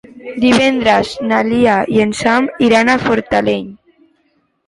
[0.43, 3.67] Divendres na Lia i en Sam iran a Fortaleny.